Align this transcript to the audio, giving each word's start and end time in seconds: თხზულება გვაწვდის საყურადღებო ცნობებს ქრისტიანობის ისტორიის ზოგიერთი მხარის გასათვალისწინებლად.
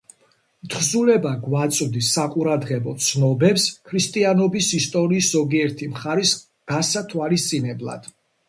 თხზულება 0.75 1.33
გვაწვდის 1.41 2.07
საყურადღებო 2.15 2.95
ცნობებს 3.09 3.67
ქრისტიანობის 3.91 4.71
ისტორიის 4.81 5.31
ზოგიერთი 5.37 5.93
მხარის 5.95 6.33
გასათვალისწინებლად. 6.75 8.15